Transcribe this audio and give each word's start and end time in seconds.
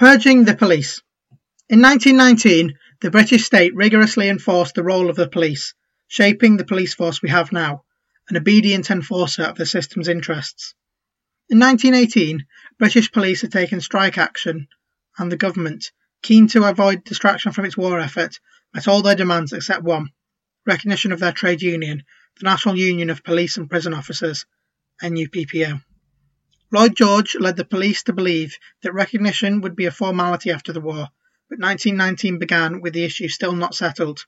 Purging 0.00 0.44
the 0.44 0.56
police. 0.56 1.02
In 1.68 1.82
1919, 1.82 2.78
the 3.02 3.10
British 3.10 3.44
state 3.44 3.74
rigorously 3.74 4.30
enforced 4.30 4.74
the 4.74 4.82
role 4.82 5.10
of 5.10 5.16
the 5.16 5.28
police, 5.28 5.74
shaping 6.08 6.56
the 6.56 6.64
police 6.64 6.94
force 6.94 7.20
we 7.20 7.28
have 7.28 7.52
now, 7.52 7.84
an 8.30 8.38
obedient 8.38 8.90
enforcer 8.90 9.42
of 9.42 9.58
the 9.58 9.66
system's 9.66 10.08
interests. 10.08 10.74
In 11.50 11.58
1918, 11.58 12.46
British 12.78 13.12
police 13.12 13.42
had 13.42 13.52
taken 13.52 13.82
strike 13.82 14.16
action, 14.16 14.68
and 15.18 15.30
the 15.30 15.36
government, 15.36 15.92
keen 16.22 16.48
to 16.48 16.64
avoid 16.64 17.04
distraction 17.04 17.52
from 17.52 17.66
its 17.66 17.76
war 17.76 18.00
effort, 18.00 18.40
met 18.72 18.88
all 18.88 19.02
their 19.02 19.14
demands 19.14 19.52
except 19.52 19.82
one 19.82 20.08
recognition 20.64 21.12
of 21.12 21.20
their 21.20 21.32
trade 21.32 21.60
union, 21.60 22.04
the 22.38 22.44
National 22.44 22.78
Union 22.78 23.10
of 23.10 23.22
Police 23.22 23.58
and 23.58 23.68
Prison 23.68 23.92
Officers, 23.92 24.46
NUPPO. 25.02 25.82
Lloyd 26.72 26.94
George 26.94 27.34
led 27.34 27.56
the 27.56 27.64
police 27.64 28.04
to 28.04 28.12
believe 28.12 28.56
that 28.82 28.94
recognition 28.94 29.60
would 29.60 29.74
be 29.74 29.86
a 29.86 29.90
formality 29.90 30.52
after 30.52 30.72
the 30.72 30.80
war, 30.80 31.08
but 31.48 31.58
1919 31.58 32.38
began 32.38 32.80
with 32.80 32.92
the 32.92 33.02
issue 33.02 33.26
still 33.26 33.54
not 33.54 33.74
settled. 33.74 34.24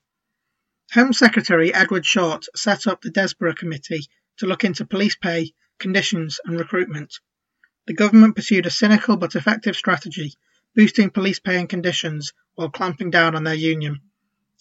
Home 0.93 1.13
Secretary 1.13 1.73
Edward 1.73 2.05
Shortt 2.05 2.49
set 2.53 2.85
up 2.85 3.01
the 3.01 3.11
Desborough 3.11 3.55
Committee 3.55 4.07
to 4.37 4.45
look 4.45 4.65
into 4.65 4.85
police 4.85 5.15
pay, 5.15 5.53
conditions, 5.79 6.41
and 6.43 6.59
recruitment. 6.59 7.19
The 7.87 7.93
government 7.93 8.35
pursued 8.35 8.65
a 8.65 8.69
cynical 8.69 9.15
but 9.15 9.35
effective 9.35 9.77
strategy, 9.77 10.33
boosting 10.75 11.11
police 11.11 11.39
pay 11.39 11.57
and 11.57 11.69
conditions 11.69 12.33
while 12.55 12.69
clamping 12.69 13.09
down 13.09 13.35
on 13.35 13.45
their 13.45 13.53
union. 13.53 14.01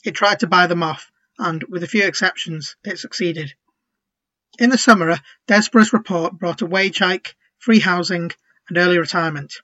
It 0.05 0.13
tried 0.13 0.39
to 0.41 0.47
buy 0.47 0.69
them 0.69 0.85
off, 0.85 1.11
and, 1.37 1.65
with 1.65 1.83
a 1.83 1.89
few 1.89 2.05
exceptions, 2.05 2.77
it 2.85 3.01
succeeded. 3.01 3.55
In 4.61 4.71
the 4.71 4.79
summer, 4.79 5.19
Desborough's 5.49 5.93
report 5.93 6.39
brought 6.39 6.63
a 6.63 6.67
wage 6.67 6.99
hike, 6.99 7.35
free 7.63 7.79
housing, 7.79 8.29
and 8.69 8.77
early 8.77 8.99
retirement. 8.99 9.55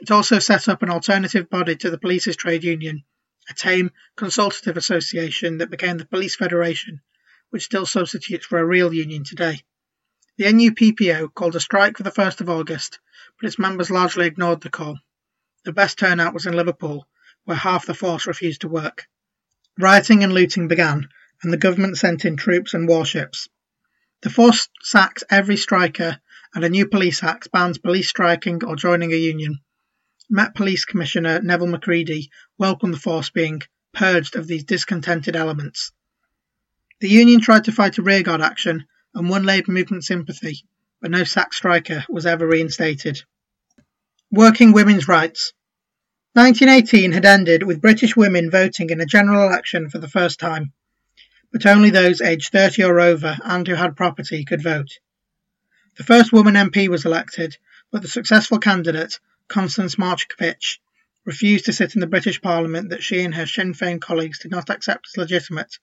It 0.00 0.10
also 0.10 0.38
set 0.38 0.68
up 0.68 0.82
an 0.82 0.88
alternative 0.88 1.50
body 1.50 1.76
to 1.76 1.90
the 1.90 1.98
police's 1.98 2.34
trade 2.34 2.64
union, 2.64 3.04
a 3.50 3.52
tame, 3.52 3.90
consultative 4.16 4.78
association 4.78 5.58
that 5.58 5.70
became 5.70 5.98
the 5.98 6.06
Police 6.06 6.34
Federation, 6.34 7.02
which 7.50 7.66
still 7.66 7.84
substitutes 7.84 8.46
for 8.46 8.58
a 8.58 8.64
real 8.64 8.94
union 8.94 9.22
today. 9.22 9.62
The 10.38 10.46
NUPPO 10.46 11.34
called 11.34 11.56
a 11.56 11.60
strike 11.60 11.98
for 11.98 12.04
the 12.04 12.10
1st 12.10 12.40
of 12.40 12.48
August, 12.48 13.00
but 13.38 13.46
its 13.46 13.58
members 13.58 13.90
largely 13.90 14.26
ignored 14.26 14.62
the 14.62 14.70
call. 14.70 14.98
The 15.66 15.74
best 15.74 15.98
turnout 15.98 16.32
was 16.32 16.46
in 16.46 16.54
Liverpool, 16.54 17.06
where 17.44 17.58
half 17.58 17.84
the 17.84 17.92
force 17.92 18.26
refused 18.26 18.62
to 18.62 18.68
work. 18.68 19.08
Rioting 19.78 20.24
and 20.24 20.32
looting 20.32 20.68
began, 20.68 21.10
and 21.42 21.52
the 21.52 21.58
government 21.58 21.98
sent 21.98 22.24
in 22.24 22.38
troops 22.38 22.72
and 22.72 22.88
warships. 22.88 23.50
The 24.22 24.30
force 24.30 24.70
sacked 24.80 25.22
every 25.28 25.58
striker, 25.58 26.18
and 26.54 26.64
a 26.64 26.68
new 26.68 26.86
police 26.86 27.22
act 27.22 27.50
bans 27.52 27.78
police 27.78 28.08
striking 28.08 28.64
or 28.64 28.76
joining 28.76 29.12
a 29.12 29.16
union. 29.16 29.60
Met 30.28 30.54
Police 30.54 30.84
Commissioner 30.84 31.40
Nevil 31.40 31.68
Macready 31.68 32.30
welcomed 32.58 32.94
the 32.94 32.98
force 32.98 33.30
being 33.30 33.62
purged 33.92 34.36
of 34.36 34.46
these 34.46 34.64
discontented 34.64 35.36
elements. 35.36 35.92
The 37.00 37.08
Union 37.08 37.40
tried 37.40 37.64
to 37.64 37.72
fight 37.72 37.98
a 37.98 38.02
rearguard 38.02 38.40
action 38.40 38.86
and 39.14 39.28
won 39.28 39.44
Labour 39.44 39.72
movement 39.72 40.04
sympathy, 40.04 40.64
but 41.00 41.10
no 41.10 41.24
sack 41.24 41.52
striker 41.52 42.04
was 42.08 42.26
ever 42.26 42.46
reinstated. 42.46 43.22
Working 44.30 44.72
women's 44.72 45.06
rights. 45.06 45.52
1918 46.32 47.12
had 47.12 47.24
ended 47.24 47.62
with 47.62 47.80
British 47.80 48.16
women 48.16 48.50
voting 48.50 48.90
in 48.90 49.00
a 49.00 49.06
general 49.06 49.46
election 49.46 49.88
for 49.88 49.98
the 49.98 50.08
first 50.08 50.40
time, 50.40 50.72
but 51.52 51.64
only 51.64 51.90
those 51.90 52.20
aged 52.20 52.50
30 52.50 52.84
or 52.84 53.00
over 53.00 53.38
and 53.44 53.66
who 53.66 53.74
had 53.74 53.96
property 53.96 54.44
could 54.44 54.62
vote. 54.62 54.90
The 55.96 56.04
first 56.04 56.30
woman 56.30 56.54
MP 56.54 56.88
was 56.88 57.06
elected, 57.06 57.56
but 57.90 58.02
the 58.02 58.08
successful 58.08 58.58
candidate, 58.58 59.18
Constance 59.48 59.96
Markievicz, 59.96 60.78
refused 61.24 61.64
to 61.64 61.72
sit 61.72 61.94
in 61.94 62.00
the 62.00 62.06
British 62.06 62.42
Parliament 62.42 62.90
that 62.90 63.02
she 63.02 63.22
and 63.22 63.34
her 63.34 63.46
Sinn 63.46 63.72
Féin 63.72 63.98
colleagues 63.98 64.38
did 64.38 64.50
not 64.50 64.68
accept 64.68 65.08
as 65.08 65.16
legitimate. 65.16 65.78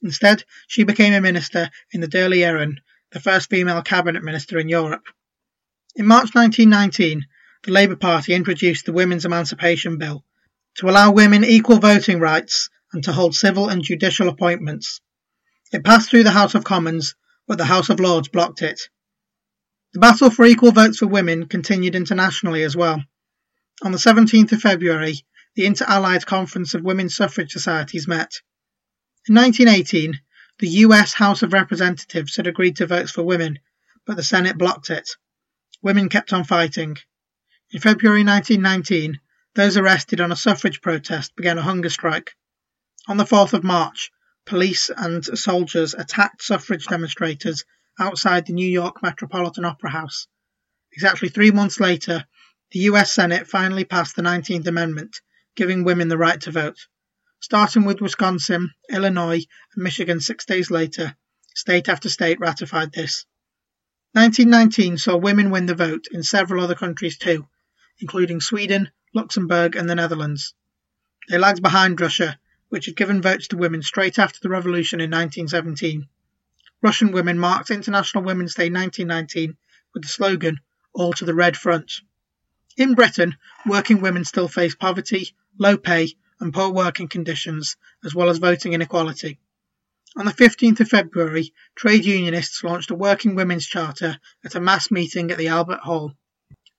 Instead, 0.00 0.44
she 0.68 0.84
became 0.84 1.12
a 1.12 1.20
minister 1.20 1.70
in 1.90 2.00
the 2.00 2.06
Dáil 2.06 2.36
Éireann, 2.36 2.76
the 3.10 3.18
first 3.18 3.50
female 3.50 3.82
cabinet 3.82 4.22
minister 4.22 4.60
in 4.60 4.68
Europe. 4.68 5.08
In 5.96 6.06
March 6.06 6.34
1919, 6.34 7.26
the 7.64 7.72
Labour 7.72 7.96
Party 7.96 8.34
introduced 8.34 8.86
the 8.86 8.92
Women's 8.92 9.24
Emancipation 9.24 9.98
Bill 9.98 10.24
to 10.76 10.88
allow 10.88 11.10
women 11.10 11.44
equal 11.44 11.80
voting 11.80 12.20
rights 12.20 12.70
and 12.92 13.02
to 13.02 13.12
hold 13.12 13.34
civil 13.34 13.68
and 13.68 13.82
judicial 13.82 14.28
appointments. 14.28 15.00
It 15.72 15.82
passed 15.84 16.10
through 16.10 16.22
the 16.22 16.30
House 16.30 16.54
of 16.54 16.62
Commons, 16.62 17.16
but 17.48 17.58
the 17.58 17.64
House 17.64 17.88
of 17.90 17.98
Lords 17.98 18.28
blocked 18.28 18.62
it. 18.62 18.88
The 19.98 20.12
battle 20.12 20.30
for 20.30 20.46
equal 20.46 20.70
votes 20.70 20.98
for 20.98 21.08
women 21.08 21.48
continued 21.48 21.96
internationally 21.96 22.62
as 22.62 22.76
well. 22.76 23.02
On 23.82 23.90
the 23.90 23.98
17th 23.98 24.52
of 24.52 24.60
February, 24.60 25.24
the 25.56 25.66
Inter-Allied 25.66 26.24
Conference 26.24 26.72
of 26.74 26.84
Women's 26.84 27.16
Suffrage 27.16 27.50
Societies 27.50 28.06
met. 28.06 28.40
In 29.28 29.34
1918, 29.34 30.20
the 30.60 30.68
US 30.86 31.14
House 31.14 31.42
of 31.42 31.52
Representatives 31.52 32.36
had 32.36 32.46
agreed 32.46 32.76
to 32.76 32.86
votes 32.86 33.10
for 33.10 33.24
women, 33.24 33.58
but 34.06 34.16
the 34.16 34.22
Senate 34.22 34.56
blocked 34.56 34.88
it. 34.88 35.10
Women 35.82 36.08
kept 36.08 36.32
on 36.32 36.44
fighting. 36.44 36.98
In 37.72 37.80
February 37.80 38.22
1919, 38.22 39.18
those 39.56 39.76
arrested 39.76 40.20
on 40.20 40.30
a 40.30 40.36
suffrage 40.36 40.80
protest 40.80 41.34
began 41.34 41.58
a 41.58 41.62
hunger 41.62 41.90
strike. 41.90 42.36
On 43.08 43.16
the 43.16 43.24
4th 43.24 43.52
of 43.52 43.64
March, 43.64 44.12
police 44.46 44.92
and 44.96 45.24
soldiers 45.24 45.94
attacked 45.94 46.40
suffrage 46.40 46.86
demonstrators 46.86 47.64
outside 47.98 48.46
the 48.46 48.52
New 48.52 48.68
York 48.68 49.02
Metropolitan 49.02 49.64
Opera 49.64 49.90
House. 49.90 50.26
Exactly 50.92 51.28
three 51.28 51.50
months 51.50 51.80
later, 51.80 52.26
the 52.70 52.80
US 52.80 53.12
Senate 53.12 53.46
finally 53.46 53.84
passed 53.84 54.16
the 54.16 54.22
19th 54.22 54.66
Amendment, 54.66 55.20
giving 55.56 55.84
women 55.84 56.08
the 56.08 56.18
right 56.18 56.40
to 56.42 56.50
vote. 56.50 56.86
Starting 57.40 57.84
with 57.84 58.00
Wisconsin, 58.00 58.72
Illinois, 58.90 59.44
and 59.74 59.84
Michigan 59.84 60.20
six 60.20 60.44
days 60.44 60.70
later, 60.70 61.16
state 61.54 61.88
after 61.88 62.08
state 62.08 62.40
ratified 62.40 62.92
this. 62.92 63.24
1919 64.12 64.98
saw 64.98 65.16
women 65.16 65.50
win 65.50 65.66
the 65.66 65.74
vote 65.74 66.06
in 66.10 66.22
several 66.22 66.62
other 66.62 66.74
countries 66.74 67.18
too, 67.18 67.48
including 68.00 68.40
Sweden, 68.40 68.90
Luxembourg, 69.14 69.76
and 69.76 69.88
the 69.88 69.94
Netherlands. 69.94 70.54
They 71.28 71.38
lagged 71.38 71.62
behind 71.62 72.00
Russia, 72.00 72.38
which 72.68 72.86
had 72.86 72.96
given 72.96 73.22
votes 73.22 73.48
to 73.48 73.56
women 73.56 73.82
straight 73.82 74.18
after 74.18 74.38
the 74.42 74.48
revolution 74.48 75.00
in 75.00 75.10
1917. 75.10 76.08
Russian 76.80 77.10
women 77.10 77.38
marked 77.38 77.70
International 77.70 78.22
Women's 78.22 78.54
Day 78.54 78.70
1919 78.70 79.56
with 79.92 80.02
the 80.02 80.08
slogan, 80.08 80.60
All 80.92 81.12
to 81.14 81.24
the 81.24 81.34
Red 81.34 81.56
Front. 81.56 82.00
In 82.76 82.94
Britain, 82.94 83.36
working 83.66 84.00
women 84.00 84.24
still 84.24 84.46
face 84.46 84.76
poverty, 84.76 85.34
low 85.58 85.76
pay, 85.76 86.14
and 86.38 86.54
poor 86.54 86.70
working 86.70 87.08
conditions, 87.08 87.76
as 88.04 88.14
well 88.14 88.28
as 88.28 88.38
voting 88.38 88.74
inequality. 88.74 89.40
On 90.16 90.24
the 90.24 90.32
15th 90.32 90.80
of 90.80 90.88
February, 90.88 91.52
trade 91.74 92.04
unionists 92.04 92.62
launched 92.62 92.90
a 92.90 92.94
Working 92.94 93.34
Women's 93.34 93.66
Charter 93.66 94.18
at 94.44 94.54
a 94.54 94.60
mass 94.60 94.90
meeting 94.90 95.30
at 95.30 95.38
the 95.38 95.48
Albert 95.48 95.80
Hall. 95.80 96.14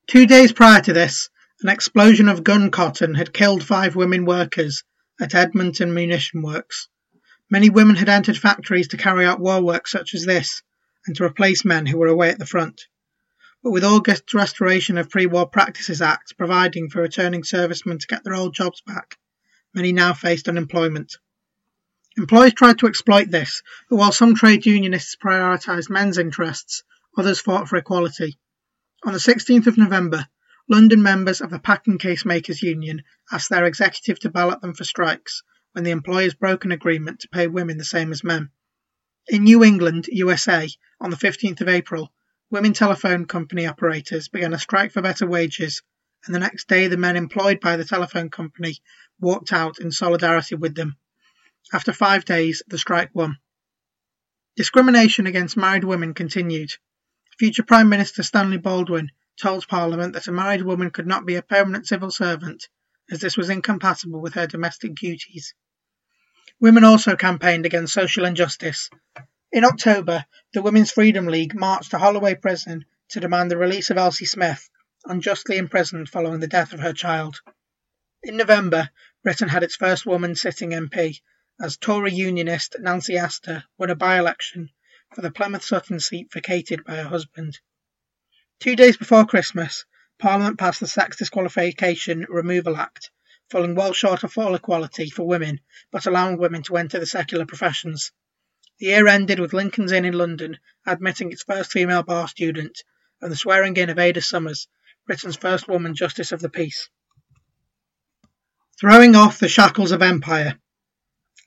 Two 0.07 0.25
days 0.25 0.53
prior 0.53 0.81
to 0.81 0.93
this, 0.93 1.29
an 1.61 1.69
explosion 1.69 2.29
of 2.29 2.43
gun 2.43 2.71
cotton 2.71 3.15
had 3.15 3.33
killed 3.33 3.63
five 3.63 3.95
women 3.95 4.23
workers 4.23 4.83
at 5.19 5.35
Edmonton 5.35 5.93
Munition 5.93 6.41
Works. 6.41 6.87
Many 7.51 7.71
women 7.71 7.95
had 7.95 8.09
entered 8.09 8.37
factories 8.37 8.89
to 8.89 8.97
carry 8.97 9.25
out 9.25 9.39
war 9.39 9.59
work 9.59 9.87
such 9.87 10.13
as 10.13 10.23
this, 10.23 10.61
and 11.07 11.15
to 11.15 11.23
replace 11.23 11.65
men 11.65 11.87
who 11.87 11.97
were 11.97 12.07
away 12.07 12.29
at 12.29 12.37
the 12.37 12.45
front. 12.45 12.85
But 13.63 13.71
with 13.71 13.83
August's 13.83 14.35
restoration 14.35 14.99
of 14.99 15.09
Pre-War 15.09 15.47
Practices 15.47 15.99
Act 15.99 16.37
providing 16.37 16.89
for 16.89 17.01
returning 17.01 17.43
servicemen 17.43 17.97
to 17.97 18.07
get 18.07 18.23
their 18.23 18.35
old 18.35 18.53
jobs 18.53 18.81
back, 18.81 19.17
many 19.73 19.91
now 19.91 20.13
faced 20.13 20.47
unemployment. 20.47 21.17
Employers 22.17 22.53
tried 22.53 22.77
to 22.79 22.87
exploit 22.87 23.31
this, 23.31 23.63
but 23.89 23.95
while 23.95 24.11
some 24.11 24.35
trade 24.35 24.67
unionists 24.67 25.15
prioritised 25.15 25.89
men's 25.89 26.19
interests, 26.19 26.83
others 27.17 27.39
fought 27.39 27.67
for 27.67 27.77
equality. 27.77 28.37
On 29.03 29.13
the 29.13 29.19
16th 29.19 29.65
of 29.65 29.77
November, 29.77 30.27
London 30.67 31.01
members 31.01 31.41
of 31.41 31.49
the 31.49 31.59
Packing 31.59 31.97
Case 31.97 32.25
Makers 32.25 32.61
Union 32.61 33.01
asked 33.31 33.49
their 33.49 33.65
executive 33.65 34.19
to 34.19 34.29
ballot 34.29 34.61
them 34.61 34.75
for 34.75 34.83
strikes, 34.83 35.41
when 35.73 35.83
the 35.83 35.91
employers 35.91 36.33
broke 36.33 36.65
an 36.65 36.71
agreement 36.71 37.19
to 37.19 37.29
pay 37.29 37.47
women 37.47 37.77
the 37.77 37.85
same 37.85 38.11
as 38.11 38.23
men. 38.23 38.49
In 39.27 39.43
New 39.43 39.63
England, 39.63 40.07
USA, 40.11 40.67
on 40.99 41.11
the 41.11 41.15
15th 41.15 41.61
of 41.61 41.69
April, 41.69 42.11
women 42.49 42.73
telephone 42.73 43.25
company 43.25 43.67
operators 43.67 44.27
began 44.27 44.53
a 44.53 44.59
strike 44.59 44.91
for 44.91 45.01
better 45.01 45.27
wages, 45.27 45.83
and 46.25 46.33
the 46.33 46.39
next 46.39 46.67
day 46.67 46.87
the 46.87 46.97
men 46.97 47.15
employed 47.15 47.59
by 47.59 47.77
the 47.77 47.85
telephone 47.85 48.29
company 48.29 48.77
walked 49.19 49.53
out 49.53 49.79
in 49.79 49.91
solidarity 49.91 50.55
with 50.55 50.73
them. 50.73 50.97
After 51.71 51.93
five 51.93 52.25
days, 52.25 52.63
the 52.67 52.79
strike 52.79 53.11
won. 53.13 53.37
Discrimination 54.55 55.27
against 55.27 55.55
married 55.55 55.83
women 55.83 56.13
continued. 56.13 56.71
Future 57.37 57.63
Prime 57.63 57.89
Minister 57.89 58.23
Stanley 58.23 58.57
Baldwin 58.57 59.11
told 59.39 59.67
Parliament 59.67 60.13
that 60.13 60.27
a 60.27 60.31
married 60.31 60.63
woman 60.63 60.89
could 60.89 61.07
not 61.07 61.25
be 61.25 61.35
a 61.35 61.41
permanent 61.41 61.87
civil 61.87 62.09
servant 62.09 62.67
as 63.11 63.19
this 63.19 63.37
was 63.37 63.49
incompatible 63.49 64.21
with 64.21 64.33
her 64.33 64.47
domestic 64.47 64.95
duties. 64.95 65.53
Women 66.59 66.83
also 66.83 67.15
campaigned 67.15 67.65
against 67.65 67.93
social 67.93 68.25
injustice. 68.25 68.89
In 69.51 69.63
October, 69.63 70.25
the 70.53 70.61
Women's 70.61 70.91
Freedom 70.91 71.25
League 71.25 71.55
marched 71.55 71.91
to 71.91 71.97
Holloway 71.97 72.35
Prison 72.35 72.85
to 73.09 73.19
demand 73.19 73.49
the 73.49 73.57
release 73.57 73.89
of 73.89 73.97
Elsie 73.97 74.25
Smith, 74.25 74.69
unjustly 75.05 75.57
imprisoned 75.57 76.09
following 76.09 76.39
the 76.39 76.47
death 76.47 76.73
of 76.73 76.81
her 76.81 76.93
child. 76.93 77.41
In 78.21 78.37
November, 78.37 78.89
Britain 79.23 79.47
had 79.47 79.63
its 79.63 79.75
first 79.75 80.05
woman 80.05 80.35
sitting 80.35 80.71
MP 80.71 81.21
as 81.61 81.77
Tory 81.77 82.13
Unionist 82.13 82.75
Nancy 82.79 83.17
Astor 83.17 83.63
won 83.77 83.89
a 83.89 83.95
by-election 83.95 84.69
for 85.15 85.21
the 85.21 85.31
Plymouth 85.31 85.63
Sutton 85.63 85.99
seat 85.99 86.31
vacated 86.31 86.83
by 86.83 86.97
her 86.97 87.09
husband. 87.09 87.59
Two 88.59 88.75
days 88.75 88.97
before 88.97 89.25
Christmas, 89.25 89.85
Parliament 90.19 90.59
passed 90.59 90.81
the 90.81 90.87
Sex 90.87 91.15
Disqualification 91.15 92.25
Removal 92.27 92.75
Act, 92.75 93.09
falling 93.49 93.73
well 93.73 93.93
short 93.93 94.23
of 94.23 94.33
full 94.33 94.53
equality 94.53 95.09
for 95.09 95.25
women, 95.25 95.61
but 95.91 96.05
allowing 96.05 96.37
women 96.37 96.61
to 96.63 96.75
enter 96.75 96.99
the 96.99 97.05
secular 97.05 97.45
professions. 97.45 98.11
The 98.79 98.87
year 98.87 99.07
ended 99.07 99.39
with 99.39 99.53
Lincoln's 99.53 99.93
Inn 99.93 100.03
in 100.03 100.13
London 100.13 100.59
admitting 100.85 101.31
its 101.31 101.43
first 101.43 101.71
female 101.71 102.03
bar 102.03 102.27
student, 102.27 102.83
and 103.21 103.31
the 103.31 103.35
swearing 103.37 103.77
in 103.77 103.89
of 103.89 103.97
Ada 103.97 104.21
Summers, 104.21 104.67
Britain's 105.07 105.37
first 105.37 105.67
woman 105.69 105.95
Justice 105.95 106.33
of 106.33 106.41
the 106.41 106.49
Peace. 106.49 106.89
Throwing 108.79 109.15
off 109.15 109.39
the 109.39 109.47
shackles 109.47 109.91
of 109.91 110.01
empire. 110.01 110.59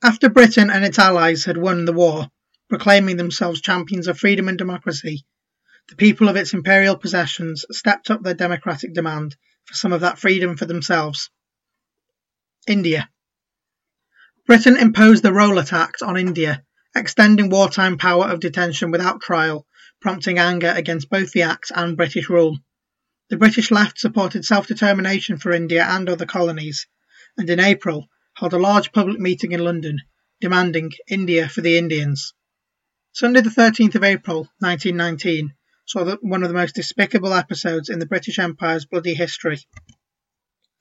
After 0.02 0.28
Britain 0.28 0.70
and 0.70 0.84
its 0.84 0.98
allies 0.98 1.44
had 1.44 1.56
won 1.56 1.84
the 1.84 1.92
war, 1.92 2.30
proclaiming 2.68 3.18
themselves 3.18 3.60
champions 3.60 4.08
of 4.08 4.18
freedom 4.18 4.48
and 4.48 4.56
democracy, 4.56 5.24
the 5.88 5.96
people 5.96 6.28
of 6.28 6.36
its 6.36 6.54
imperial 6.54 6.96
possessions 6.96 7.64
stepped 7.70 8.10
up 8.10 8.22
their 8.22 8.34
democratic 8.34 8.94
demand 8.94 9.36
for 9.64 9.74
some 9.74 9.92
of 9.92 10.00
that 10.00 10.18
freedom 10.18 10.56
for 10.56 10.64
themselves. 10.64 11.30
India. 12.66 13.08
Britain 14.46 14.76
imposed 14.76 15.22
the 15.22 15.32
Rowlatt 15.32 15.72
Act 15.72 16.02
on 16.02 16.16
India, 16.16 16.64
extending 16.94 17.48
wartime 17.48 17.98
power 17.98 18.28
of 18.28 18.40
detention 18.40 18.90
without 18.90 19.20
trial, 19.20 19.66
prompting 20.00 20.38
anger 20.38 20.72
against 20.74 21.10
both 21.10 21.32
the 21.32 21.42
Act 21.42 21.70
and 21.74 21.96
British 21.96 22.28
rule. 22.28 22.58
The 23.30 23.36
British 23.36 23.70
left 23.70 23.98
supported 23.98 24.44
self 24.44 24.66
determination 24.66 25.38
for 25.38 25.52
India 25.52 25.84
and 25.84 26.08
other 26.08 26.26
colonies, 26.26 26.86
and 27.36 27.48
in 27.48 27.60
April 27.60 28.08
held 28.36 28.52
a 28.52 28.58
large 28.58 28.92
public 28.92 29.18
meeting 29.18 29.52
in 29.52 29.64
London 29.64 29.98
demanding 30.40 30.90
India 31.08 31.48
for 31.48 31.60
the 31.60 31.78
Indians. 31.78 32.34
Sunday, 33.12 33.40
the 33.42 33.50
13th 33.50 33.94
of 33.94 34.02
April 34.02 34.50
1919, 34.58 35.54
saw 35.84 36.16
one 36.20 36.42
of 36.42 36.48
the 36.48 36.54
most 36.54 36.74
despicable 36.74 37.34
episodes 37.34 37.88
in 37.88 37.98
the 37.98 38.06
British 38.06 38.38
Empire's 38.38 38.86
bloody 38.86 39.14
history. 39.14 39.60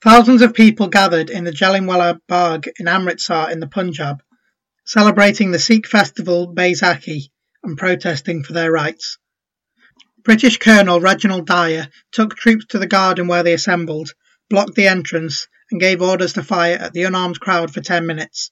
Thousands 0.03 0.42
of 0.42 0.53
people 0.53 0.88
gathered 0.88 1.30
in 1.30 1.44
the 1.44 1.51
Jallianwala 1.51 2.21
Bagh 2.27 2.69
in 2.80 2.88
Amritsar 2.88 3.51
in 3.51 3.59
the 3.59 3.68
Punjab, 3.68 4.24
celebrating 4.86 5.51
the 5.51 5.59
Sikh 5.59 5.86
festival 5.86 6.53
Baisakhi 6.53 7.30
and 7.63 7.77
protesting 7.77 8.44
for 8.44 8.53
their 8.53 8.71
rights. 8.71 9.18
British 10.24 10.57
Colonel 10.57 11.00
Reginald 11.00 11.48
Dyer 11.48 11.88
took 12.12 12.36
troops 12.36 12.65
to 12.68 12.80
the 12.80 12.88
garden 12.88 13.27
where 13.27 13.44
they 13.44 13.53
assembled, 13.53 14.13
blocked 14.50 14.75
the 14.75 14.88
entrance, 14.88 15.48
and 15.71 15.80
gave 15.80 16.01
orders 16.01 16.33
to 16.33 16.44
fire 16.44 16.77
at 16.77 16.94
the 16.94 17.03
unarmed 17.03 17.39
crowd 17.39 17.74
for 17.74 17.81
10 17.81 18.06
minutes. 18.06 18.51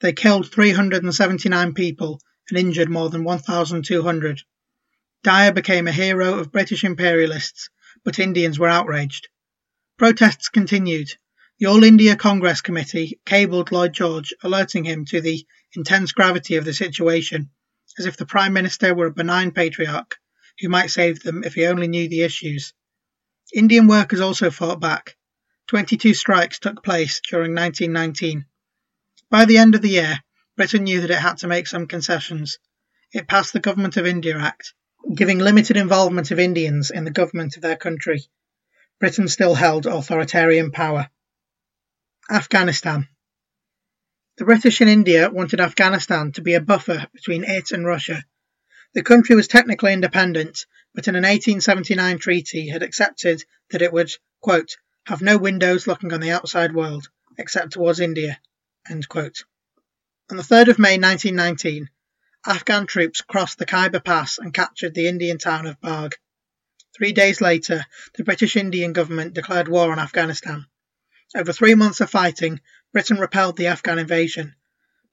They 0.00 0.12
killed 0.12 0.50
379 0.50 1.74
people 1.74 2.20
and 2.48 2.58
injured 2.58 2.90
more 2.90 3.10
than 3.10 3.24
1,200. 3.24 4.42
Dyer 5.24 5.52
became 5.52 5.88
a 5.88 5.92
hero 5.92 6.38
of 6.38 6.52
British 6.52 6.84
imperialists, 6.84 7.70
but 8.04 8.18
Indians 8.18 8.58
were 8.58 8.68
outraged. 8.68 9.28
Protests 9.96 10.50
continued. 10.50 11.16
The 11.58 11.64
All 11.64 11.82
India 11.82 12.14
Congress 12.14 12.60
Committee 12.60 13.18
cabled 13.24 13.72
Lloyd 13.72 13.94
George, 13.94 14.34
alerting 14.42 14.84
him 14.84 15.06
to 15.06 15.22
the 15.22 15.46
intense 15.74 16.12
gravity 16.12 16.56
of 16.56 16.66
the 16.66 16.74
situation, 16.74 17.48
as 17.98 18.04
if 18.04 18.18
the 18.18 18.26
Prime 18.26 18.52
Minister 18.52 18.94
were 18.94 19.06
a 19.06 19.14
benign 19.14 19.52
patriarch 19.52 20.18
who 20.60 20.68
might 20.68 20.90
save 20.90 21.22
them 21.22 21.42
if 21.42 21.54
he 21.54 21.64
only 21.64 21.88
knew 21.88 22.06
the 22.06 22.20
issues. 22.20 22.74
Indian 23.54 23.86
workers 23.86 24.20
also 24.20 24.50
fought 24.50 24.78
back. 24.78 25.16
22 25.68 26.12
strikes 26.12 26.58
took 26.58 26.84
place 26.84 27.22
during 27.26 27.54
1919. 27.54 28.44
By 29.30 29.46
the 29.46 29.56
end 29.56 29.74
of 29.74 29.80
the 29.80 29.88
year, 29.88 30.22
Britain 30.58 30.84
knew 30.84 31.00
that 31.00 31.10
it 31.10 31.18
had 31.18 31.38
to 31.38 31.48
make 31.48 31.66
some 31.66 31.86
concessions. 31.86 32.58
It 33.10 33.26
passed 33.26 33.54
the 33.54 33.60
Government 33.60 33.96
of 33.96 34.04
India 34.04 34.36
Act, 34.36 34.74
giving 35.12 35.38
limited 35.38 35.76
involvement 35.76 36.30
of 36.30 36.38
Indians 36.38 36.90
in 36.90 37.04
the 37.04 37.10
government 37.10 37.56
of 37.56 37.62
their 37.62 37.76
country. 37.76 38.24
Britain 39.00 39.28
still 39.28 39.54
held 39.54 39.86
authoritarian 39.86 40.70
power. 40.70 41.10
Afghanistan. 42.30 43.08
The 44.36 44.44
British 44.44 44.80
in 44.80 44.88
India 44.88 45.30
wanted 45.30 45.60
Afghanistan 45.60 46.32
to 46.32 46.42
be 46.42 46.54
a 46.54 46.60
buffer 46.60 47.06
between 47.12 47.44
it 47.44 47.70
and 47.70 47.86
Russia. 47.86 48.24
The 48.94 49.02
country 49.02 49.36
was 49.36 49.46
technically 49.46 49.92
independent, 49.92 50.66
but 50.94 51.06
in 51.06 51.16
an 51.16 51.22
1879 51.22 52.18
treaty 52.18 52.68
had 52.68 52.82
accepted 52.82 53.44
that 53.70 53.82
it 53.82 53.92
would, 53.92 54.10
quote, 54.40 54.76
have 55.06 55.20
no 55.20 55.36
windows 55.36 55.86
looking 55.86 56.12
on 56.12 56.20
the 56.20 56.30
outside 56.30 56.74
world, 56.74 57.08
except 57.36 57.72
towards 57.72 58.00
India. 58.00 58.40
On 58.88 59.00
the 59.00 60.42
3rd 60.42 60.68
of 60.68 60.78
May 60.78 60.98
1919, 60.98 61.90
Afghan 62.46 62.86
troops 62.86 63.22
crossed 63.22 63.58
the 63.58 63.64
Khyber 63.64 64.00
Pass 64.00 64.36
and 64.36 64.52
captured 64.52 64.94
the 64.94 65.08
Indian 65.08 65.38
town 65.38 65.66
of 65.66 65.80
Bagh. 65.80 66.14
Three 66.94 67.12
days 67.12 67.40
later, 67.40 67.86
the 68.16 68.24
British 68.24 68.54
Indian 68.54 68.92
government 68.92 69.32
declared 69.32 69.66
war 69.66 69.90
on 69.90 69.98
Afghanistan. 69.98 70.66
Over 71.34 71.54
three 71.54 71.74
months 71.74 72.02
of 72.02 72.10
fighting, 72.10 72.60
Britain 72.92 73.16
repelled 73.16 73.56
the 73.56 73.68
Afghan 73.68 73.98
invasion, 73.98 74.54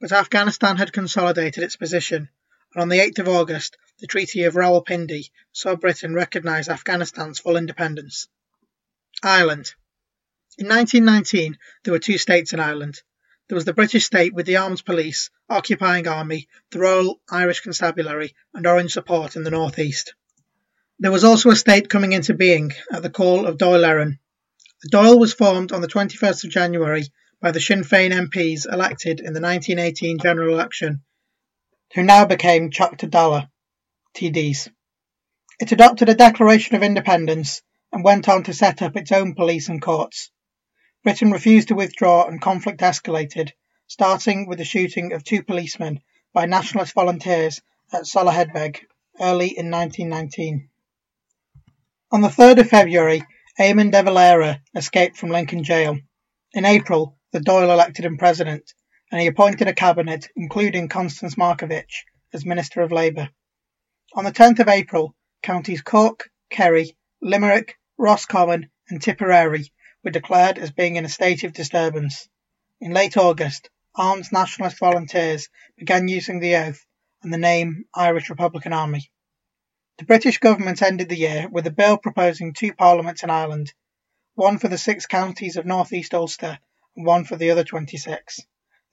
but 0.02 0.12
Afghanistan 0.12 0.76
had 0.76 0.92
consolidated 0.92 1.64
its 1.64 1.78
position, 1.78 2.30
and 2.74 2.82
on 2.82 2.90
the 2.90 3.00
8th 3.00 3.20
of 3.20 3.30
August, 3.30 3.78
the 4.00 4.08
Treaty 4.08 4.44
of 4.44 4.56
Rawalpindi 4.56 5.32
saw 5.54 5.76
Britain 5.76 6.14
recognise 6.14 6.68
Afghanistan's 6.68 7.40
full 7.40 7.56
independence. 7.56 8.28
Ireland. 9.24 9.74
In 10.58 10.68
1919, 10.68 11.58
there 11.84 11.94
were 11.94 12.00
two 12.00 12.18
states 12.18 12.52
in 12.52 12.60
Ireland. 12.60 13.02
There 13.52 13.58
was 13.58 13.66
the 13.66 13.74
British 13.74 14.06
state 14.06 14.34
with 14.34 14.46
the 14.46 14.56
armed 14.56 14.86
police, 14.86 15.30
occupying 15.50 16.08
army, 16.08 16.48
the 16.70 16.80
Royal 16.80 17.20
Irish 17.30 17.60
Constabulary, 17.60 18.34
and 18.54 18.66
Orange 18.66 18.94
support 18.94 19.36
in 19.36 19.44
the 19.44 19.52
northeast. 19.52 20.14
There 21.00 21.12
was 21.12 21.26
also 21.26 21.50
a 21.50 21.56
state 21.58 21.90
coming 21.90 22.14
into 22.14 22.34
being 22.34 22.72
at 22.94 23.04
the 23.04 23.10
call 23.10 23.46
of 23.46 23.58
Éireann. 23.58 24.20
The 24.84 24.90
Dáil 24.98 25.20
was 25.20 25.34
formed 25.34 25.74
on 25.74 25.82
the 25.82 25.90
21st 25.90 26.46
of 26.46 26.50
January 26.50 27.04
by 27.42 27.52
the 27.52 27.60
Sinn 27.60 27.84
Féin 27.84 28.12
MPs 28.14 28.72
elected 28.72 29.20
in 29.20 29.34
the 29.34 29.42
1918 29.42 30.20
general 30.20 30.54
election, 30.54 31.04
who 31.94 32.04
now 32.04 32.24
became 32.24 32.70
Teachtaí 32.70 33.10
Dála 33.10 33.50
TDs. 34.16 34.70
It 35.60 35.74
adopted 35.74 36.08
a 36.08 36.16
declaration 36.16 36.78
of 36.78 36.84
independence 36.84 37.62
and 37.92 38.02
went 38.02 38.30
on 38.30 38.44
to 38.44 38.54
set 38.54 38.82
up 38.82 38.96
its 38.96 39.12
own 39.12 39.36
police 39.36 39.68
and 39.68 39.82
courts. 39.82 40.32
Britain 41.04 41.32
refused 41.32 41.70
to 41.70 41.76
withdraw 41.76 42.28
and 42.28 42.40
conflict 42.40 42.80
escalated, 42.80 43.52
starting 43.88 44.46
with 44.46 44.60
the 44.60 44.64
shooting 44.64 45.14
of 45.14 45.24
two 45.24 45.42
policemen 45.42 46.00
by 46.32 46.46
nationalist 46.46 46.94
volunteers 46.94 47.60
at 47.92 48.04
Soloheadbeg 48.04 48.82
early 49.20 49.48
in 49.58 49.72
1919. 49.72 50.70
On 52.12 52.22
the 52.22 52.28
3rd 52.28 52.60
of 52.60 52.70
February, 52.70 53.24
Eamon 53.60 53.90
de 53.90 54.04
Valera 54.04 54.62
escaped 54.76 55.18
from 55.18 55.30
Lincoln 55.30 55.64
Jail. 55.64 55.98
In 56.54 56.66
April, 56.66 57.18
the 57.32 57.40
Dáil 57.40 57.74
elected 57.74 58.06
him 58.06 58.20
president, 58.20 58.72
and 59.12 59.20
he 59.20 59.26
appointed 59.26 59.68
a 59.68 59.74
cabinet, 59.74 60.30
including 60.36 60.88
Constance 60.88 61.34
Markievicz, 61.34 62.04
as 62.32 62.46
Minister 62.46 62.82
of 62.82 62.92
Labour. 62.92 63.30
On 64.14 64.24
the 64.24 64.32
10th 64.32 64.60
of 64.60 64.68
April, 64.68 65.16
counties 65.42 65.82
Cork, 65.82 66.30
Kerry, 66.52 66.96
Limerick, 67.24 67.80
Roscommon, 67.98 68.70
and 68.88 69.02
Tipperary 69.02 69.72
were 70.04 70.12
declared 70.12 70.58
as 70.58 70.72
being 70.72 70.96
in 70.96 71.06
a 71.06 71.10
state 71.10 71.44
of 71.44 71.54
disturbance. 71.54 72.28
In 72.80 72.92
late 72.92 73.18
August, 73.18 73.70
armed 73.94 74.32
nationalist 74.32 74.80
volunteers 74.80 75.50
began 75.78 76.08
using 76.08 76.40
the 76.40 76.56
oath 76.56 76.86
and 77.22 77.32
the 77.32 77.38
name 77.38 77.86
Irish 77.94 78.30
Republican 78.30 78.74
Army. 78.74 79.12
The 80.00 80.06
British 80.06 80.40
government 80.40 80.82
ended 80.82 81.10
the 81.10 81.18
year 81.18 81.48
with 81.48 81.68
a 81.68 81.72
bill 81.72 81.98
proposing 81.98 82.54
two 82.54 82.74
parliaments 82.74 83.22
in 83.22 83.30
Ireland, 83.30 83.74
one 84.34 84.58
for 84.58 84.68
the 84.68 84.78
six 84.78 85.06
counties 85.06 85.58
of 85.58 85.66
North 85.66 85.94
East 85.94 86.16
Ulster 86.16 86.58
and 86.96 87.06
one 87.06 87.26
for 87.26 87.36
the 87.36 87.52
other 87.52 87.64
26. 87.64 88.40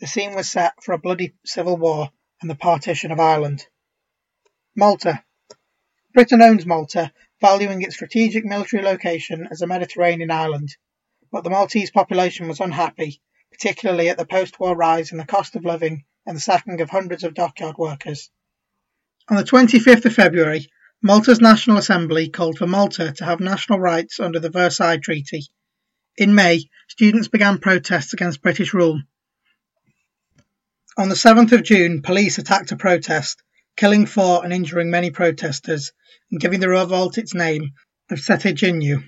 The 0.01 0.07
scene 0.07 0.35
was 0.35 0.51
set 0.51 0.75
for 0.83 0.93
a 0.93 0.99
bloody 0.99 1.35
civil 1.47 1.79
war 1.79 2.11
and 2.43 2.51
the 2.51 2.55
partition 2.55 3.11
of 3.11 3.19
Ireland. 3.19 3.67
Malta. 4.77 5.25
Britain 6.13 6.43
owns 6.43 6.67
Malta, 6.67 7.13
valuing 7.41 7.83
its 7.83 7.95
strategic 7.95 8.45
military 8.45 8.83
location 8.83 9.49
as 9.51 9.63
a 9.63 9.67
Mediterranean 9.67 10.31
island, 10.31 10.77
but 11.31 11.45
the 11.45 11.51
Maltese 11.51 11.91
population 11.91 12.49
was 12.49 12.61
unhappy, 12.61 13.21
particularly 13.51 14.09
at 14.09 14.19
the 14.19 14.27
post 14.27 14.59
war 14.59 14.77
rise 14.77 15.13
in 15.13 15.19
the 15.19 15.25
cost 15.25 15.57
of 15.57 15.65
living 15.65 16.05
and 16.27 16.37
the 16.37 16.41
sacking 16.41 16.81
of 16.81 16.91
hundreds 16.91 17.25
of 17.25 17.35
dockyard 17.35 17.77
workers. 17.79 18.31
On 19.29 19.37
the 19.37 19.45
25th 19.45 20.05
of 20.05 20.15
February, 20.15 20.69
Malta's 21.03 21.41
National 21.41 21.77
Assembly 21.77 22.29
called 22.29 22.59
for 22.59 22.67
Malta 22.67 23.13
to 23.13 23.25
have 23.25 23.41
national 23.41 23.79
rights 23.79 24.19
under 24.19 24.41
the 24.41 24.51
Versailles 24.51 24.97
Treaty. 24.97 25.43
In 26.17 26.35
May, 26.35 26.65
students 26.89 27.29
began 27.29 27.59
protests 27.59 28.13
against 28.13 28.43
British 28.43 28.75
rule. 28.75 29.01
On 30.97 31.09
the 31.09 31.15
7th 31.15 31.53
of 31.53 31.63
June, 31.63 32.03
police 32.03 32.39
attacked 32.39 32.73
a 32.73 32.77
protest, 32.77 33.43
killing 33.77 34.07
four 34.07 34.43
and 34.43 34.53
injuring 34.53 34.91
many 34.91 35.11
protesters, 35.11 35.93
and 36.31 36.41
giving 36.41 36.59
the 36.59 36.69
revolt 36.69 37.19
its 37.19 37.35
name 37.35 37.71
of 38.11 38.19
Giugno. 38.19 39.05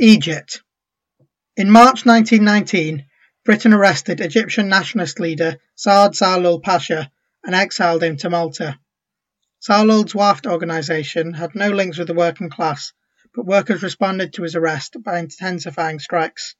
Egypt. 0.00 0.62
In 1.58 1.72
March 1.72 2.06
1919, 2.06 3.04
Britain 3.44 3.72
arrested 3.72 4.20
Egyptian 4.20 4.68
nationalist 4.68 5.18
leader 5.18 5.56
Saad 5.74 6.12
Zaghlul 6.12 6.62
Pasha 6.62 7.10
and 7.42 7.52
exiled 7.52 8.04
him 8.04 8.16
to 8.18 8.30
Malta. 8.30 8.78
Zaghlul's 9.60 10.12
Wafd 10.12 10.48
organisation 10.48 11.34
had 11.34 11.56
no 11.56 11.70
links 11.70 11.98
with 11.98 12.06
the 12.06 12.14
working 12.14 12.48
class, 12.48 12.92
but 13.34 13.44
workers 13.44 13.82
responded 13.82 14.34
to 14.34 14.44
his 14.44 14.54
arrest 14.54 15.02
by 15.02 15.18
intensifying 15.18 15.98
strikes. 15.98 16.54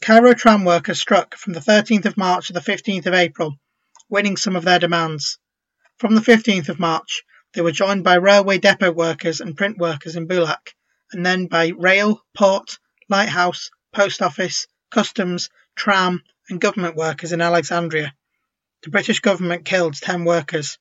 Cairo 0.00 0.32
tram 0.32 0.64
workers 0.64 1.00
struck 1.00 1.34
from 1.34 1.52
the 1.52 1.58
13th 1.58 2.04
of 2.04 2.16
March 2.16 2.46
to 2.46 2.52
the 2.52 2.60
15th 2.60 3.06
of 3.06 3.14
April, 3.14 3.58
winning 4.08 4.36
some 4.36 4.54
of 4.54 4.62
their 4.62 4.78
demands. 4.78 5.38
From 5.98 6.14
the 6.14 6.20
15th 6.20 6.68
of 6.68 6.78
March, 6.78 7.24
they 7.54 7.62
were 7.62 7.72
joined 7.72 8.04
by 8.04 8.14
railway 8.14 8.58
depot 8.58 8.92
workers 8.92 9.40
and 9.40 9.56
print 9.56 9.76
workers 9.78 10.14
in 10.14 10.28
Bulak, 10.28 10.76
and 11.10 11.26
then 11.26 11.48
by 11.48 11.72
rail, 11.76 12.22
port, 12.36 12.78
lighthouse, 13.08 13.72
post 13.92 14.22
office, 14.22 14.66
customs, 14.90 15.50
tram, 15.76 16.22
and 16.48 16.60
government 16.60 16.96
workers 16.96 17.32
in 17.32 17.40
Alexandria. 17.40 18.14
The 18.82 18.90
British 18.90 19.20
government 19.20 19.64
killed 19.64 19.94
10 19.94 20.24
workers. 20.24 20.78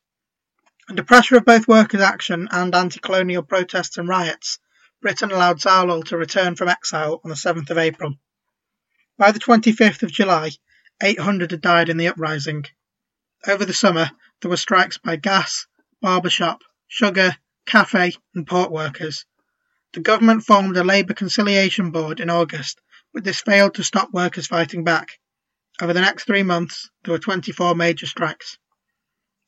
Under 0.87 1.03
pressure 1.03 1.37
of 1.37 1.45
both 1.45 1.67
workers' 1.67 2.01
action 2.01 2.47
and 2.51 2.73
anti 2.73 2.99
colonial 2.99 3.43
protests 3.43 3.97
and 3.97 4.07
riots, 4.07 4.59
Britain 5.01 5.31
allowed 5.31 5.59
Zaghlul 5.59 6.03
to 6.05 6.17
return 6.17 6.55
from 6.55 6.69
exile 6.69 7.21
on 7.23 7.29
the 7.29 7.35
7th 7.35 7.69
of 7.69 7.77
April. 7.77 8.15
By 9.17 9.31
the 9.31 9.39
25th 9.39 10.03
of 10.03 10.11
July, 10.11 10.51
800 11.01 11.51
had 11.51 11.61
died 11.61 11.89
in 11.89 11.97
the 11.97 12.07
uprising. 12.07 12.65
Over 13.47 13.65
the 13.65 13.73
summer, 13.73 14.11
there 14.41 14.49
were 14.49 14.57
strikes 14.57 14.97
by 14.97 15.15
gas, 15.15 15.67
barber 16.01 16.29
shop, 16.29 16.63
sugar, 16.87 17.37
cafe, 17.65 18.13
and 18.33 18.47
port 18.47 18.71
workers. 18.71 19.25
The 19.93 20.01
government 20.01 20.43
formed 20.43 20.77
a 20.77 20.83
Labour 20.83 21.13
Conciliation 21.13 21.91
Board 21.91 22.19
in 22.19 22.29
August, 22.29 22.81
but 23.13 23.23
this 23.23 23.41
failed 23.41 23.75
to 23.75 23.83
stop 23.83 24.11
workers 24.11 24.47
fighting 24.47 24.83
back. 24.83 25.19
Over 25.81 25.93
the 25.93 26.01
next 26.01 26.25
three 26.25 26.43
months, 26.43 26.89
there 27.03 27.13
were 27.13 27.19
24 27.19 27.75
major 27.75 28.05
strikes. 28.05 28.57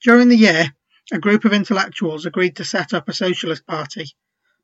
During 0.02 0.30
the 0.30 0.38
year, 0.38 0.74
a 1.12 1.20
group 1.20 1.46
of 1.46 1.54
intellectuals 1.54 2.26
agreed 2.26 2.56
to 2.56 2.66
set 2.66 2.94
up 2.94 3.10
a 3.10 3.14
socialist 3.14 3.68
party. 3.68 4.16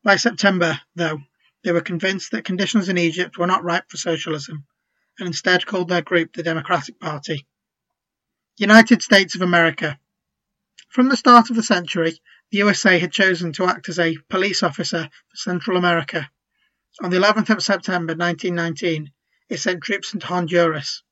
By 0.03 0.15
September, 0.15 0.79
though, 0.95 1.19
they 1.63 1.71
were 1.71 1.81
convinced 1.81 2.31
that 2.31 2.45
conditions 2.45 2.87
in 2.87 2.97
Egypt 2.97 3.37
were 3.37 3.47
not 3.47 3.63
ripe 3.63 3.89
for 3.89 3.97
socialism, 3.97 4.65
and 5.19 5.27
instead 5.27 5.65
called 5.65 5.89
their 5.89 6.01
group 6.01 6.33
the 6.33 6.43
Democratic 6.43 6.99
Party. 6.99 7.45
United 8.57 9.03
States 9.03 9.35
of 9.35 9.41
America. 9.41 9.99
From 10.89 11.09
the 11.09 11.17
start 11.17 11.49
of 11.49 11.55
the 11.55 11.63
century, 11.63 12.19
the 12.49 12.59
USA 12.59 12.97
had 12.97 13.11
chosen 13.11 13.51
to 13.53 13.65
act 13.65 13.89
as 13.89 13.99
a 13.99 14.17
police 14.29 14.63
officer 14.63 15.03
for 15.03 15.35
Central 15.35 15.77
America. 15.77 16.31
On 16.99 17.11
the 17.11 17.17
11th 17.17 17.49
of 17.51 17.61
September 17.61 18.15
1919, 18.15 19.11
it 19.49 19.59
sent 19.59 19.83
troops 19.83 20.13
into 20.13 20.25
Honduras. 20.25 21.03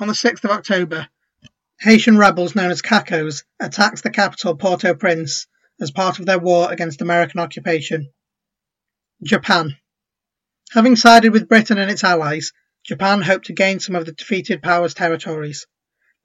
On 0.00 0.08
the 0.08 0.14
6th 0.14 0.42
of 0.42 0.50
October, 0.50 1.08
Haitian 1.80 2.18
rebels 2.18 2.56
known 2.56 2.72
as 2.72 2.82
Cacos 2.82 3.44
attacked 3.60 4.02
the 4.02 4.10
capital 4.10 4.56
Port-au-Prince 4.56 5.46
as 5.80 5.90
part 5.92 6.18
of 6.18 6.26
their 6.26 6.40
war 6.40 6.72
against 6.72 7.02
American 7.02 7.38
occupation. 7.38 8.10
Japan. 9.22 9.76
Having 10.72 10.96
sided 10.96 11.32
with 11.32 11.48
Britain 11.48 11.78
and 11.78 11.90
its 11.90 12.02
allies, 12.02 12.52
Japan 12.84 13.22
hoped 13.22 13.46
to 13.46 13.52
gain 13.52 13.78
some 13.78 13.94
of 13.94 14.06
the 14.06 14.12
defeated 14.12 14.60
power's 14.60 14.94
territories, 14.94 15.66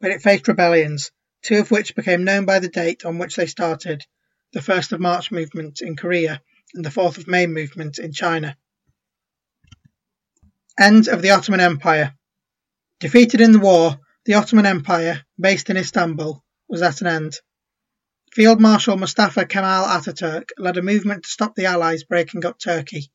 but 0.01 0.09
it 0.09 0.23
faced 0.23 0.47
rebellions, 0.47 1.11
two 1.43 1.59
of 1.59 1.69
which 1.69 1.95
became 1.95 2.23
known 2.23 2.45
by 2.45 2.57
the 2.57 2.67
date 2.67 3.05
on 3.05 3.19
which 3.19 3.35
they 3.35 3.45
started 3.45 4.05
the 4.53 4.59
1st 4.59 4.93
of 4.93 4.99
March 4.99 5.29
movement 5.29 5.81
in 5.81 5.95
Korea 5.95 6.41
and 6.73 6.83
the 6.83 6.89
4th 6.89 7.19
of 7.19 7.27
May 7.27 7.45
movement 7.45 7.99
in 7.99 8.11
China. 8.11 8.57
End 10.79 11.07
of 11.07 11.23
the 11.23 11.31
Ottoman 11.31 11.59
Empire. 11.59 12.13
Defeated 12.99 13.41
in 13.41 13.51
the 13.51 13.57
war, 13.57 13.99
the 14.25 14.35
Ottoman 14.35 14.67
Empire, 14.67 15.23
based 15.39 15.71
in 15.71 15.77
Istanbul, 15.77 16.43
was 16.69 16.83
at 16.83 17.01
an 17.01 17.07
end. 17.07 17.39
Field 18.31 18.61
Marshal 18.61 18.95
Mustafa 18.95 19.47
Kemal 19.47 19.85
Ataturk 19.85 20.49
led 20.59 20.77
a 20.77 20.83
movement 20.83 21.23
to 21.23 21.29
stop 21.31 21.55
the 21.55 21.65
Allies 21.65 22.03
breaking 22.03 22.45
up 22.45 22.59
Turkey. 22.59 23.11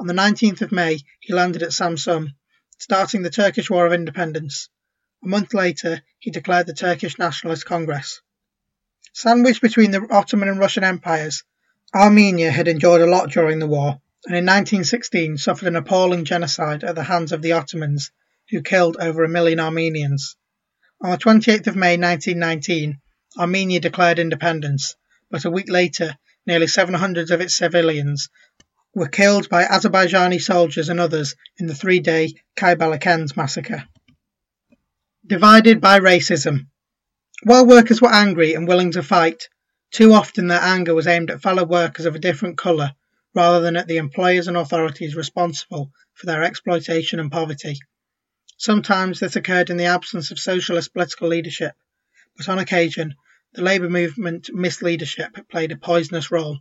On 0.00 0.08
the 0.08 0.14
19th 0.14 0.62
of 0.62 0.72
May, 0.72 0.98
he 1.20 1.32
landed 1.32 1.62
at 1.62 1.70
Samsun, 1.70 2.34
starting 2.78 3.22
the 3.22 3.30
Turkish 3.30 3.70
War 3.70 3.86
of 3.86 3.92
Independence. 3.92 4.68
A 5.22 5.28
month 5.28 5.54
later, 5.54 6.02
he 6.18 6.32
declared 6.32 6.66
the 6.66 6.74
Turkish 6.74 7.18
Nationalist 7.18 7.66
Congress. 7.66 8.20
Sandwiched 9.12 9.62
between 9.62 9.92
the 9.92 10.08
Ottoman 10.10 10.48
and 10.48 10.58
Russian 10.58 10.82
empires, 10.82 11.44
Armenia 11.94 12.50
had 12.50 12.66
endured 12.66 13.02
a 13.02 13.06
lot 13.06 13.30
during 13.30 13.60
the 13.60 13.68
war, 13.68 14.00
and 14.26 14.36
in 14.36 14.44
1916 14.44 15.38
suffered 15.38 15.68
an 15.68 15.76
appalling 15.76 16.26
genocide 16.26 16.84
at 16.84 16.94
the 16.94 17.04
hands 17.04 17.32
of 17.32 17.40
the 17.40 17.52
Ottomans, 17.52 18.10
who 18.50 18.60
killed 18.60 18.98
over 19.00 19.24
a 19.24 19.28
million 19.28 19.58
Armenians. 19.58 20.36
On 21.02 21.10
the 21.10 21.16
28th 21.16 21.68
of 21.68 21.76
May 21.76 21.96
1919, 21.96 23.00
Armenia 23.38 23.80
declared 23.80 24.18
independence, 24.18 24.94
but 25.30 25.46
a 25.46 25.50
week 25.50 25.70
later, 25.70 26.18
nearly 26.46 26.66
700 26.66 27.30
of 27.30 27.40
its 27.40 27.56
civilians 27.56 28.28
were 28.94 29.08
killed 29.08 29.48
by 29.48 29.64
Azerbaijani 29.64 30.38
soldiers 30.38 30.90
and 30.90 31.00
others 31.00 31.34
in 31.58 31.66
the 31.66 31.74
three-day 31.74 32.34
Khyber 32.56 33.36
massacre. 33.36 33.84
Divided 35.26 35.80
by 35.80 35.98
racism. 35.98 36.66
While 37.44 37.66
workers 37.66 38.02
were 38.02 38.12
angry 38.12 38.52
and 38.52 38.68
willing 38.68 38.90
to 38.92 39.02
fight, 39.02 39.48
too 39.90 40.12
often 40.12 40.48
their 40.48 40.60
anger 40.60 40.94
was 40.94 41.06
aimed 41.06 41.30
at 41.30 41.40
fellow 41.40 41.64
workers 41.64 42.04
of 42.04 42.14
a 42.14 42.18
different 42.18 42.58
colour 42.58 42.92
rather 43.34 43.60
than 43.60 43.76
at 43.76 43.86
the 43.86 43.96
employers 43.96 44.48
and 44.48 44.56
authorities 44.56 45.14
responsible 45.14 45.92
for 46.14 46.26
their 46.26 46.42
exploitation 46.42 47.20
and 47.20 47.30
poverty. 47.30 47.78
Sometimes 48.56 49.20
this 49.20 49.36
occurred 49.36 49.70
in 49.70 49.76
the 49.76 49.84
absence 49.84 50.30
of 50.30 50.38
socialist 50.38 50.92
political 50.92 51.28
leadership, 51.28 51.74
but 52.36 52.48
on 52.48 52.58
occasion 52.58 53.14
the 53.52 53.62
labour 53.62 53.88
movement 53.88 54.50
misleadership 54.54 55.48
played 55.48 55.72
a 55.72 55.76
poisonous 55.76 56.30
role. 56.30 56.60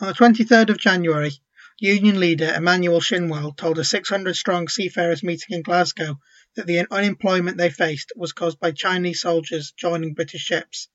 On 0.00 0.08
the 0.08 0.14
23rd 0.14 0.70
of 0.70 0.78
January, 0.78 1.32
Union 1.78 2.20
leader 2.20 2.52
Emmanuel 2.54 3.00
Shinwell 3.00 3.56
told 3.56 3.78
a 3.78 3.84
600 3.84 4.36
strong 4.36 4.68
seafarers 4.68 5.22
meeting 5.22 5.56
in 5.56 5.62
Glasgow 5.62 6.20
that 6.54 6.66
the 6.66 6.86
unemployment 6.90 7.56
they 7.56 7.70
faced 7.70 8.12
was 8.14 8.32
caused 8.32 8.60
by 8.60 8.70
Chinese 8.70 9.20
soldiers 9.20 9.72
joining 9.72 10.14
British 10.14 10.42
ships. 10.42 10.88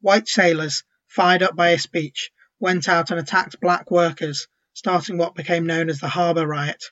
White 0.00 0.28
sailors, 0.28 0.82
fired 1.08 1.42
up 1.42 1.56
by 1.56 1.72
his 1.72 1.82
speech, 1.82 2.30
went 2.64 2.88
out 2.88 3.10
and 3.10 3.20
attacked 3.20 3.60
black 3.60 3.90
workers, 3.90 4.48
starting 4.72 5.18
what 5.18 5.34
became 5.34 5.66
known 5.66 5.90
as 5.90 6.00
the 6.00 6.08
Harbour 6.08 6.46
Riot. 6.46 6.82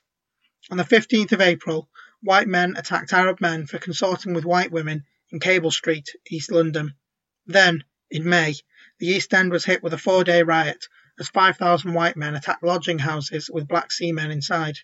On 0.69 0.77
the 0.77 0.83
15th 0.83 1.31
of 1.31 1.41
April, 1.41 1.89
white 2.21 2.47
men 2.47 2.75
attacked 2.77 3.11
Arab 3.11 3.41
men 3.41 3.65
for 3.65 3.79
consorting 3.79 4.35
with 4.35 4.45
white 4.45 4.71
women 4.71 5.03
in 5.31 5.39
Cable 5.39 5.71
Street, 5.71 6.07
East 6.29 6.51
London. 6.51 6.93
Then, 7.47 7.85
in 8.11 8.29
May, 8.29 8.53
the 8.99 9.07
East 9.07 9.33
End 9.33 9.51
was 9.51 9.65
hit 9.65 9.81
with 9.81 9.93
a 9.93 9.97
four 9.97 10.23
day 10.23 10.43
riot 10.43 10.85
as 11.19 11.29
5,000 11.29 11.95
white 11.95 12.15
men 12.15 12.35
attacked 12.35 12.61
lodging 12.61 12.99
houses 12.99 13.49
with 13.51 13.67
black 13.67 13.91
seamen 13.91 14.29
inside. 14.29 14.77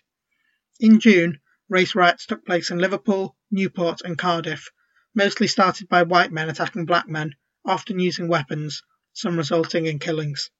In 0.80 0.98
June, 0.98 1.38
race 1.68 1.94
riots 1.94 2.26
took 2.26 2.44
place 2.44 2.68
in 2.68 2.78
Liverpool, 2.78 3.36
Newport, 3.52 4.00
and 4.00 4.18
Cardiff, 4.18 4.72
mostly 5.14 5.46
started 5.46 5.88
by 5.88 6.02
white 6.02 6.32
men 6.32 6.48
attacking 6.48 6.84
black 6.84 7.08
men, 7.08 7.36
often 7.64 8.00
using 8.00 8.26
weapons, 8.26 8.82
some 9.12 9.36
resulting 9.36 9.86
in 9.86 10.00
killings. 10.00 10.50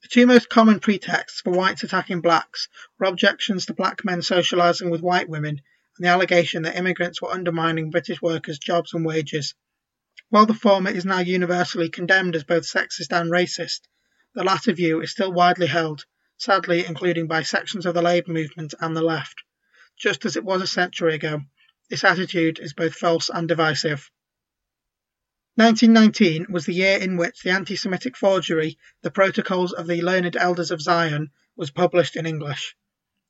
The 0.00 0.08
two 0.08 0.26
most 0.26 0.48
common 0.48 0.80
pretexts 0.80 1.42
for 1.42 1.50
whites 1.50 1.82
attacking 1.82 2.22
blacks 2.22 2.68
were 2.98 3.06
objections 3.06 3.66
to 3.66 3.74
black 3.74 4.04
men 4.04 4.20
socialising 4.20 4.90
with 4.90 5.02
white 5.02 5.28
women 5.28 5.60
and 5.96 6.06
the 6.06 6.08
allegation 6.08 6.62
that 6.62 6.76
immigrants 6.76 7.20
were 7.20 7.30
undermining 7.30 7.90
British 7.90 8.22
workers' 8.22 8.58
jobs 8.58 8.94
and 8.94 9.04
wages. 9.04 9.54
While 10.30 10.46
the 10.46 10.54
former 10.54 10.90
is 10.90 11.04
now 11.04 11.18
universally 11.18 11.90
condemned 11.90 12.34
as 12.36 12.44
both 12.44 12.64
sexist 12.64 13.12
and 13.12 13.30
racist, 13.30 13.82
the 14.34 14.44
latter 14.44 14.72
view 14.72 15.02
is 15.02 15.10
still 15.10 15.32
widely 15.32 15.66
held, 15.66 16.06
sadly 16.38 16.86
including 16.86 17.26
by 17.26 17.42
sections 17.42 17.84
of 17.84 17.94
the 17.94 18.02
labour 18.02 18.32
movement 18.32 18.74
and 18.80 18.96
the 18.96 19.02
left 19.02 19.42
just 19.98 20.24
as 20.24 20.36
it 20.36 20.44
was 20.44 20.62
a 20.62 20.66
century 20.66 21.14
ago. 21.14 21.42
This 21.88 22.02
attitude 22.02 22.58
is 22.58 22.72
both 22.72 22.94
false 22.94 23.28
and 23.28 23.46
divisive. 23.46 24.10
1919 25.56 26.46
was 26.48 26.64
the 26.64 26.72
year 26.72 26.98
in 26.98 27.18
which 27.18 27.42
the 27.42 27.50
anti 27.50 27.76
Semitic 27.76 28.16
forgery, 28.16 28.78
The 29.02 29.10
Protocols 29.10 29.74
of 29.74 29.86
the 29.86 30.00
Learned 30.00 30.34
Elders 30.34 30.70
of 30.70 30.80
Zion, 30.80 31.30
was 31.56 31.70
published 31.70 32.16
in 32.16 32.24
English. 32.24 32.74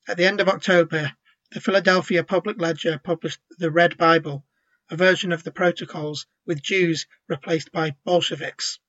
At 0.07 0.15
the 0.15 0.23
end 0.23 0.39
of 0.39 0.47
October, 0.47 1.11
the 1.51 1.59
Philadelphia 1.59 2.23
Public 2.23 2.61
Ledger 2.61 2.97
published 2.97 3.41
the 3.57 3.69
Red 3.69 3.97
Bible, 3.97 4.45
a 4.89 4.95
version 4.95 5.33
of 5.33 5.43
the 5.43 5.51
Protocols 5.51 6.25
with 6.45 6.63
Jews 6.63 7.07
replaced 7.27 7.73
by 7.73 7.97
Bolsheviks. 8.05 8.79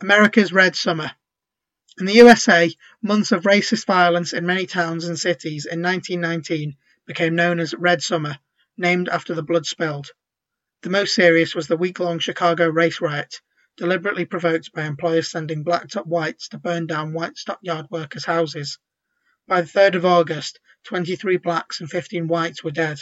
America's 0.00 0.52
Red 0.52 0.74
Summer. 0.74 1.12
In 1.96 2.06
the 2.06 2.14
USA, 2.14 2.74
months 3.00 3.30
of 3.30 3.44
racist 3.44 3.86
violence 3.86 4.32
in 4.32 4.44
many 4.44 4.66
towns 4.66 5.04
and 5.04 5.16
cities 5.16 5.64
in 5.64 5.80
1919 5.80 6.76
became 7.06 7.36
known 7.36 7.60
as 7.60 7.72
Red 7.74 8.02
Summer, 8.02 8.38
named 8.76 9.08
after 9.08 9.32
the 9.32 9.44
blood 9.44 9.64
spilled. 9.64 10.10
The 10.82 10.88
most 10.88 11.14
serious 11.14 11.54
was 11.54 11.66
the 11.66 11.76
week-long 11.76 12.20
Chicago 12.20 12.66
race 12.66 13.02
riot, 13.02 13.42
deliberately 13.76 14.24
provoked 14.24 14.72
by 14.72 14.86
employers 14.86 15.30
sending 15.30 15.62
blacked-up 15.62 16.06
whites 16.06 16.48
to 16.48 16.58
burn 16.58 16.86
down 16.86 17.12
white 17.12 17.36
stockyard 17.36 17.88
workers' 17.90 18.24
houses. 18.24 18.78
By 19.46 19.60
the 19.60 19.68
3rd 19.68 19.96
of 19.96 20.06
August, 20.06 20.58
23 20.84 21.36
blacks 21.36 21.80
and 21.80 21.90
15 21.90 22.28
whites 22.28 22.64
were 22.64 22.70
dead. 22.70 22.98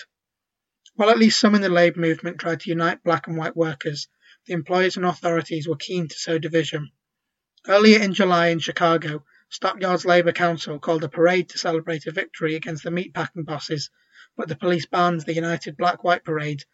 While 0.96 1.10
at 1.10 1.20
least 1.20 1.38
some 1.38 1.54
in 1.54 1.60
the 1.60 1.68
labour 1.68 2.00
movement 2.00 2.40
tried 2.40 2.58
to 2.62 2.70
unite 2.70 3.04
black 3.04 3.28
and 3.28 3.36
white 3.36 3.54
workers, 3.54 4.08
the 4.46 4.54
employers 4.54 4.96
and 4.96 5.06
authorities 5.06 5.68
were 5.68 5.76
keen 5.76 6.08
to 6.08 6.18
sow 6.18 6.36
division. 6.36 6.90
Earlier 7.68 8.00
in 8.00 8.12
July 8.12 8.48
in 8.48 8.58
Chicago, 8.58 9.24
Stockyards 9.50 10.04
Labour 10.04 10.32
Council 10.32 10.80
called 10.80 11.04
a 11.04 11.08
parade 11.08 11.50
to 11.50 11.58
celebrate 11.58 12.06
a 12.08 12.10
victory 12.10 12.56
against 12.56 12.82
the 12.82 12.90
meatpacking 12.90 13.44
bosses, 13.44 13.88
but 14.36 14.48
the 14.48 14.56
police 14.56 14.86
banned 14.86 15.20
the 15.20 15.34
United 15.34 15.76
Black 15.76 16.02
White 16.02 16.24
Parade 16.24 16.64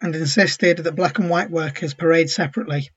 and 0.00 0.14
insisted 0.14 0.78
that 0.78 0.96
black 0.96 1.18
and 1.18 1.30
white 1.30 1.50
workers 1.50 1.94
parade 1.94 2.30
separately. 2.30 2.90